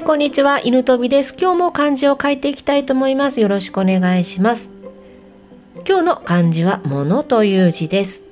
[0.00, 0.60] い、こんにちは。
[0.60, 1.36] 犬飛びです。
[1.38, 3.40] 今日も漢字を書いていきたいと思います。
[3.40, 4.70] よろしくお願いします。
[5.86, 8.24] 今日の漢字は物という字です。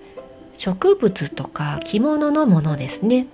[0.57, 3.27] 植物とか着物のものですね。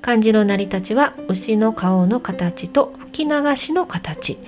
[0.00, 4.38] 漢字の成り立ちは牛の顔の形と吹き流しの形。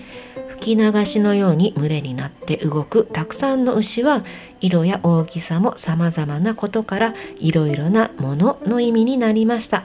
[0.48, 4.24] 吹き流しのように群れになって動くたくさんの牛は
[4.60, 9.84] 色や大きさも様々なことからいろいろなものの意味になりました。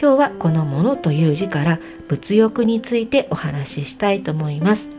[0.00, 4.90] 今日はこのものという字から物欲についてお話ししたいと思います。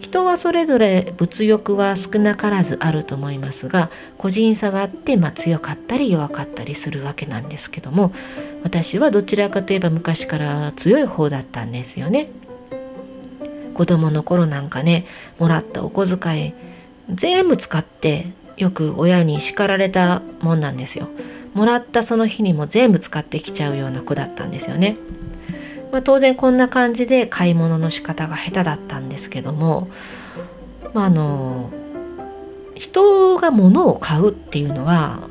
[0.00, 8.12] 人はそれぞれ物欲は少なからずあると思いますが個人差があって、まあ、強かったり弱かったりするわけなんですけども
[8.62, 12.28] 私はどちらかといえば昔から強い方だったんですよね。
[13.74, 15.06] 子供の頃なんかね
[15.38, 16.54] もらったお小遣い
[17.10, 21.08] 全部使ってよく親に叱られたもんなんですよ。
[21.58, 24.96] もらったその日にも全部使ってきちゃうような子だったんですよね。
[25.90, 29.88] まあ、当然こんな感じで買い物の仕方が下手だったんですけども、
[30.94, 31.70] まあ、あの
[32.76, 35.28] 人が物を買うっていうのは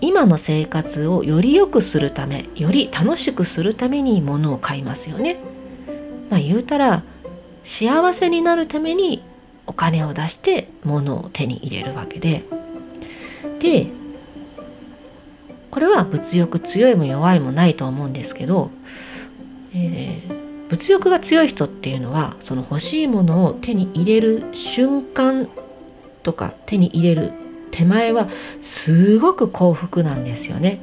[0.00, 5.38] 今の生活をより良くするためより楽しくするために物を買いますよね。
[6.30, 7.04] まあ、言うたら
[7.62, 9.22] 幸せになるために
[9.68, 12.42] お金を出して物を手に入れるわけで
[13.60, 13.86] で
[15.74, 18.70] これは物欲強いも弱いもないと思うんですけど、
[19.74, 25.48] えー、物欲が強い人っていうのはその欲しいものを手に入れる瞬間
[26.22, 27.32] とか手に入れる
[27.72, 28.28] 手前は
[28.60, 30.78] すごく幸福なんですよね。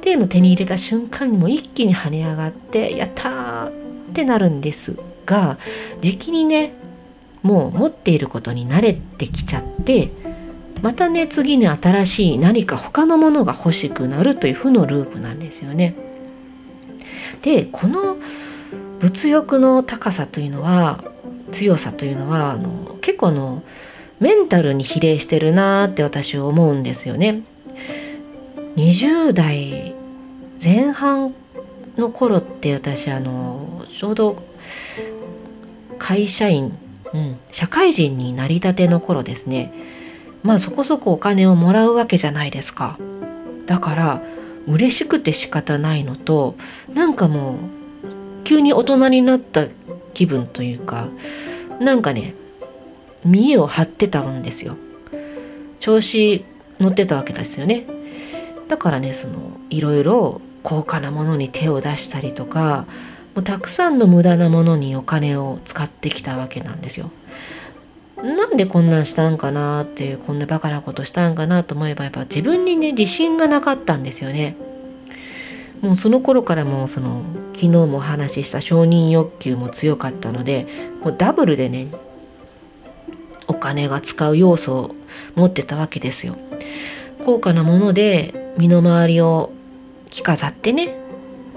[0.00, 3.70] でも手に入れた瞬間にも一気に跳ね上がって「やったー!」っ
[4.14, 5.58] てなるんですが
[6.00, 6.72] 時期にね
[7.42, 10.10] もう持っていることに慣れてきちゃって
[10.86, 15.96] またね次に新しい何か他のものが欲しくなるという負のループなんですよね。
[17.42, 18.16] でこの
[19.00, 21.02] 物欲の高さというのは
[21.50, 23.64] 強さというのはあの結構あの
[24.20, 27.42] メンタルに比例してるなって私は思うんですよね。
[28.76, 29.92] 20代
[30.62, 31.34] 前半
[31.96, 34.36] の頃って私あのちょうど
[35.98, 36.78] 会社員、
[37.12, 39.72] うん、社会人になりたての頃ですね
[40.46, 42.98] まあそこそこお金をもらうわけじゃないですか。
[43.66, 44.22] だから
[44.68, 46.54] 嬉しくて仕方ないのと
[46.94, 47.56] なんかもう
[48.44, 49.66] 急に大人になった
[50.14, 51.08] 気分というか
[51.80, 52.34] なんかね
[53.24, 54.76] 見栄を張ってたんですよ。
[55.80, 56.44] 調子
[56.78, 57.84] 乗ってたわけですよね。
[58.68, 62.86] だからねそのいろいろ高価なものに手を出したりとか
[63.34, 67.10] もうたくさんの無駄なものにお金を使ってきたわけなんですよ。
[68.16, 74.56] なんでこんなんしたんかなっていうこんなバカなことしたんかなと思えばやっぱ自分にね自信がなかったんですよね。
[75.82, 77.22] もうその頃からもその
[77.52, 80.66] 昨日もお話しした承認欲求も強かったので
[81.02, 81.88] もうダブルでね
[83.46, 84.94] お金が使う要素を
[85.34, 86.36] 持ってたわけですよ。
[87.24, 89.52] 高価なもので身の回りを
[90.10, 91.05] 着飾ってね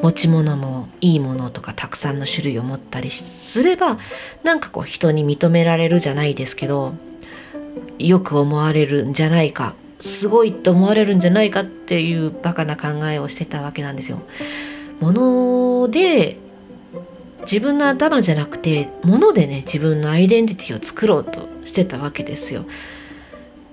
[0.02, 3.98] 持ち物もいいものとかたくさんの種類を持ったりすれば
[4.44, 6.94] なんかこう人に認められるじゃないですけど
[7.98, 14.22] よく思われるんじゃないかすごいと思われるんじゃないかっていうバカな考えをしてたわけなんですよ。
[15.02, 16.38] もので
[17.42, 22.66] 自分の頭じゃなくてものでね自分のアイデンティティを作ろうとしてたわけですよ。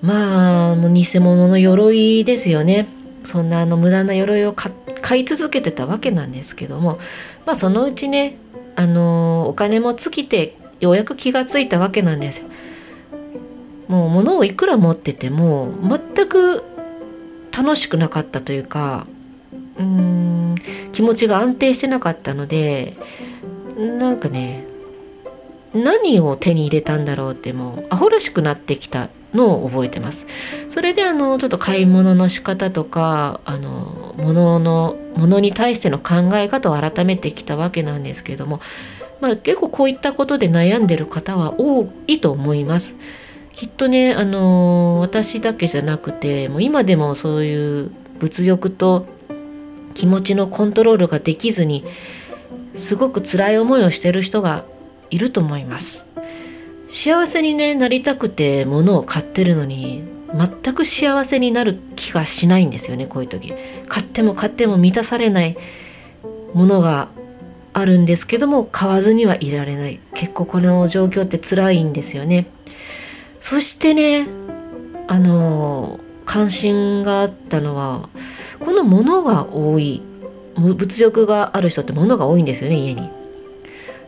[0.02, 2.88] まあもう偽物の鎧ですよね。
[3.26, 6.98] そんなあの無駄な鎧を買い続けてたわけなんですけども
[7.44, 8.38] まあそのうちね
[8.76, 12.48] あのお金も尽きてようやく気がついたわけなんですよ。
[13.88, 16.64] もう物をいくら持ってても全く
[17.56, 19.06] 楽しくなかったというか
[19.78, 20.54] うーん
[20.92, 22.96] 気持ちが安定してなかったので
[23.76, 24.64] なんかね
[25.72, 30.26] 何を手に入れたんだろうってもうアホらしくなってきたのを覚えてます。
[30.68, 38.60] それであのちょっと買い物の仕方とかあの物の物に対しての考え方を改めてきたわけなんですけれども、
[39.20, 42.94] まあ、結構こういったことで悩んでる方は多いと思います。
[43.52, 47.90] きっとねあの私だけじゃなくてもう今でもそういう
[48.20, 49.06] 物欲と
[49.94, 51.82] 気持ちのコントロールができずに
[52.76, 54.64] すごく辛い思いをしてる人が
[55.10, 56.05] いると思います。
[56.96, 60.02] 幸せに、ね、なりたくて物を買ってるのに
[60.34, 63.52] 全く幸せになる気がしないんですよねこういう時
[63.86, 65.58] 買っても買っても満たされない
[66.54, 67.10] ものが
[67.74, 72.46] あるんですけども買わずにはいられない結構この状況って辛いんですよね
[73.40, 74.26] そしてね
[75.06, 78.08] あの関心があったのは
[78.58, 80.00] このものが多い
[80.56, 83.10] 物欲がある人って物が多いんですよね家に。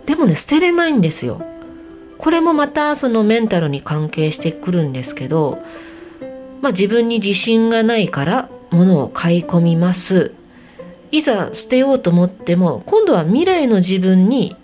[0.06, 1.57] でもね捨てれないんですよ。
[2.19, 5.59] これもまたそのメンタルに関係してくるんですけど、
[6.61, 10.32] まあ、自分に自信がないから物を買い込みます。
[11.11, 14.56] いざ捨てようと思っても今度は未来の自分に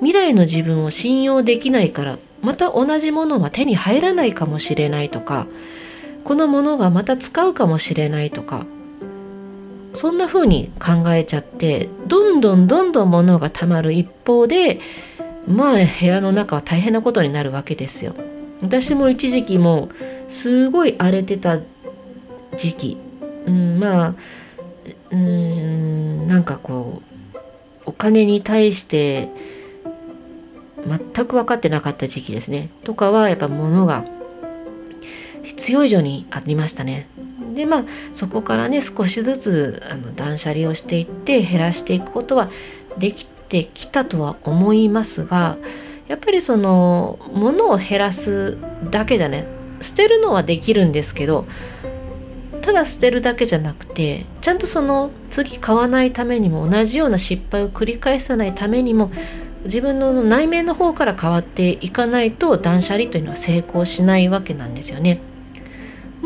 [0.00, 5.46] 未来の自分を信用できないからまた同じものは手に入らないかもしれないとか
[6.24, 8.66] このものがまた使うかもしれないとか
[9.94, 14.80] そんな風に考えちゃってどんどんどんどん物がたまる一方で
[15.46, 18.14] まあ部屋の中は大変なことになるわけですよ。
[18.62, 19.88] 私も一時期も
[20.28, 21.58] すごい荒れてた
[22.56, 22.96] 時期、
[23.46, 24.14] うん、まあ
[25.10, 27.02] うんなんかこ
[27.34, 27.38] う
[27.84, 29.28] お金に対して
[30.86, 34.04] 全く分かってなかった時期ですねとかはやっぱ物が
[35.42, 37.08] 必要以上にありましたね。
[37.54, 42.50] でまあそこからね少しずつあの断捨離をしていって減らしていくことは
[42.98, 45.56] できてきたとは思いますが
[46.08, 48.58] やっぱりその物を減らす
[48.90, 49.46] だけじゃね
[49.80, 51.46] 捨てるのはできるんですけど
[52.62, 59.10] ただ捨てるだけじゃなくてちゃんとその次買わないためにも同じような失敗を繰り返さないためにも
[59.64, 65.20] 自分の内面の方から変わっていかないと断捨離というのは成功しないわけなんですよね。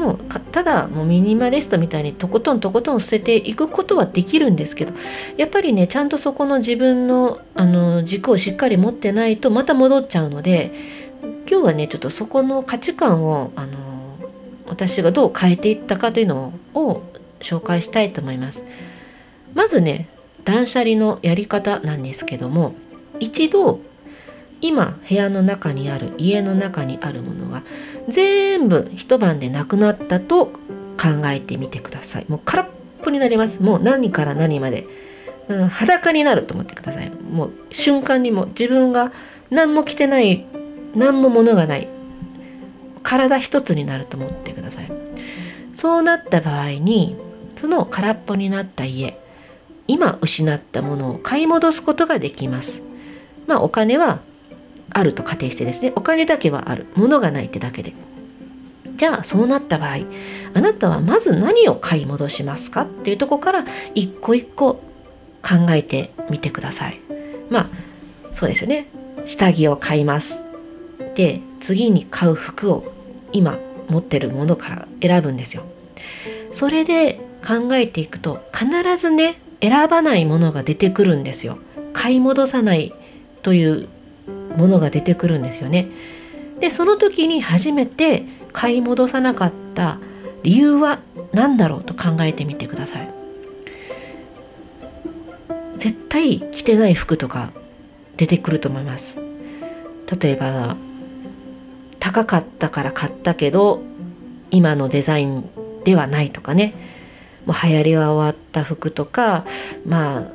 [0.01, 0.19] もう
[0.53, 4.93] ただもうミニマリストみたいにとことんとことん捨てていくことはできるんですけど
[5.37, 10.73] やっぱりねちゃんとそこの自分のあの軸をしっかり持ってないとまた戻っちゃうので
[11.49, 13.79] 今日はねちょっとそこの価値観をあの
[14.67, 17.03] 私がどう変えていったかというのを
[17.41, 18.65] 紹介したいと思います。
[19.55, 20.09] まずね
[20.45, 22.75] 断捨離のやり方なんですけども
[23.19, 23.81] 一度
[24.61, 27.63] 今部屋の中にある家の中にあるものが
[28.09, 32.27] 全部一晩でなくなったと考えてみてください。
[32.29, 32.67] もう空っ
[33.03, 33.63] ぽになります。
[33.63, 34.87] もう何から何まで、
[35.49, 37.11] うん、裸になると思ってください。
[37.11, 39.13] もう瞬間にも自分が
[39.51, 40.45] 何も着てない
[40.95, 41.89] 何も物がない
[43.03, 44.93] 体一つになると思ってください。
[45.73, 47.17] そうなった場合に
[47.57, 49.19] その空っぽになった家
[49.87, 52.83] 今失ったものを買い戻すことができます。
[53.47, 54.21] まあお金は
[54.91, 56.87] あると仮定してですねお金だけはある。
[56.95, 57.93] 物がないってだけで。
[58.97, 60.01] じゃあそうなった場合
[60.53, 63.65] あなたはまず何を買い戻しますかっていうとこから
[63.95, 64.75] 一個一個
[65.43, 67.01] 考えてみてください。
[67.49, 67.69] まあ
[68.33, 68.87] そうですよね。
[69.27, 70.45] 下着を買います。
[71.15, 72.93] で次に買う服を
[73.33, 73.59] 今
[73.89, 75.63] 持ってるものから選ぶんですよ。
[76.53, 81.59] それで考えていくと必ずね選ばないものが出てくるんですよ。
[81.93, 82.93] 買い戻さない
[83.43, 83.89] という
[84.57, 85.89] ものが出てくるんですよね。
[86.61, 89.99] でその時に初めて買い戻さなかった
[90.43, 91.01] 理由は
[91.33, 93.09] 何だろうと考えてみてください。
[95.77, 97.53] 絶対着てない服とか
[98.17, 99.19] 出てくると思います。
[100.21, 100.77] 例えば
[102.01, 103.81] 高かったから買ったけど
[104.51, 105.49] 今のデザイン
[105.85, 106.75] ではないとかね
[107.47, 109.45] もう流行りは終わった服とか
[109.87, 110.27] まあ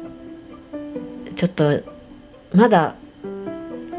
[1.36, 1.82] ちょっと
[2.54, 2.96] まだ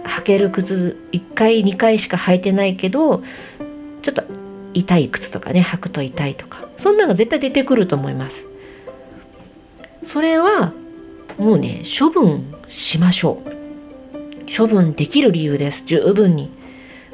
[0.06, 3.22] 履ける靴1回2回しか履いてないけど
[4.02, 4.22] ちょっと
[4.74, 6.66] 痛い靴とかね履くと痛いとか。
[6.76, 8.46] そんなのが絶対出てくると思います。
[10.02, 10.72] それは
[11.38, 13.56] もうね処分しましょう。
[14.56, 15.84] 処分できる理由です。
[15.86, 16.50] 十分に。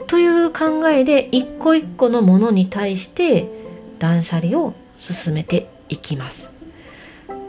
[0.07, 3.49] という考えで一個一個のものに対して
[3.99, 6.51] 断捨離を進めていきます。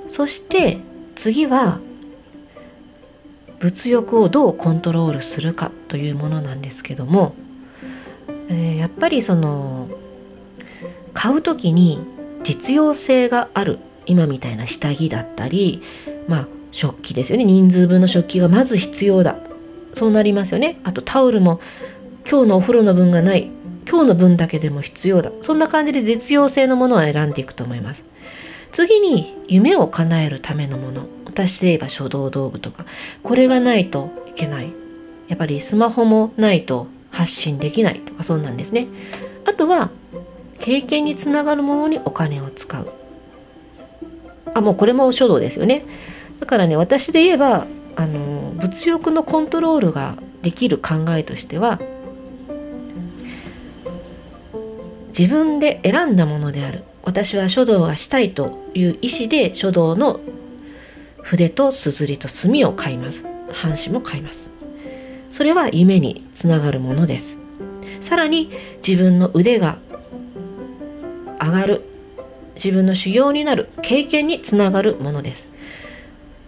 [0.10, 0.78] そして
[1.16, 1.80] 次は
[3.64, 7.34] 物欲をどうコントロールするかというものなんですけども、
[8.50, 9.88] えー、やっぱりその
[11.14, 11.98] 買う時に
[12.44, 15.82] 実用性がある今みたいな下着だったり
[16.28, 17.46] まあ食器ですよね。
[17.46, 19.38] 人数分の食器がまず必要だ。
[19.94, 20.80] そうなりますよね。
[20.84, 21.62] あとタオルも
[22.30, 23.50] 今日のお風呂の分がない。
[23.88, 25.32] 今日の分だけでも必要だ。
[25.42, 28.04] そんな感じで実用性のものを選んでいくと思います。
[28.72, 31.06] 次に夢を叶えるためのもの。
[31.34, 32.86] 私で言えば書道道具とか
[33.24, 34.72] これがないといけない。
[35.28, 38.88] やっぱりスマホもないと発信できないとかそうなんですね。
[39.46, 39.90] あとは
[40.60, 42.88] 経験につながるものにお金を使う。
[44.54, 45.86] あもうこれも書道ですよね。
[46.40, 51.80] だからね私で言えばあの物欲のコントロールができる考えとしては
[55.18, 56.84] 自分で選んだものである。
[57.04, 60.20] 私は書道がしたいという意思で書道の
[61.24, 63.26] 筆と硯と墨を買います。
[63.52, 64.52] 半紙も買います。
[65.32, 67.40] それは夢につながるものです。
[68.02, 68.52] さらに
[68.88, 69.80] 自分の腕が
[71.42, 71.82] 上がる
[72.56, 75.48] 自分の修行になる経験につながるものです。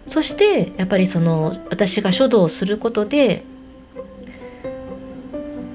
[0.06, 3.42] そしてやっぱりその私が書道をすることで、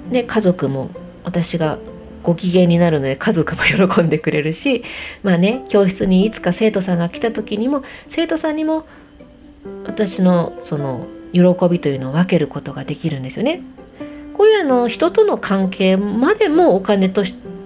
[0.10, 0.90] ね、家族も
[1.24, 1.78] 私が
[2.24, 4.84] ご機嫌になるので家族も喜んでくれるし
[5.24, 8.86] まあね教室にいつか生徒さんが来た時にも生徒さんにも
[9.86, 13.62] 私のその喜びというのを分けることができるんですよね。
[14.34, 17.24] こういうあの人との関係までもお金と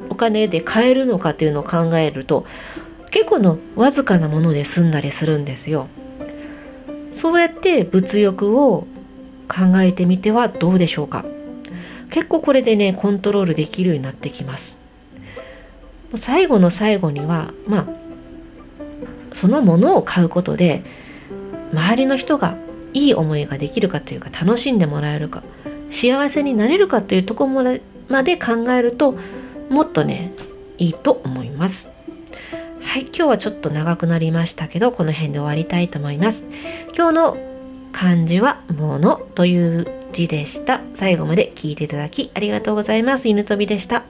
[0.09, 2.45] お金で買えるのかっていうのを考えると
[3.11, 5.87] 結構のわずかなもので済んだりするんですよ。
[7.11, 8.87] そうやって物欲を
[9.47, 11.25] 考えてみてはどうでしょうか。
[12.15, 14.79] 結構これでねコントロールできるようになってきます。
[16.15, 17.87] 最後の最後にはまあ
[19.33, 20.81] そのものを買うことで
[21.73, 22.55] 周りの人が
[22.93, 25.43] いい思いができるかというか楽しんでもらえるか
[25.91, 29.17] 幸せになれるかというところまで考えると
[29.69, 30.31] もっとね
[30.77, 31.89] いいと思います。
[32.81, 36.47] はい今日はちょっと長くなりましたけどこの辺で終わりたいと思います。
[36.95, 37.37] 今日の
[37.91, 40.81] 漢字は「もの」という字でした。
[40.93, 43.27] 最後まで聞いていただきありがとうございます。
[43.27, 44.03] 犬飛びでした。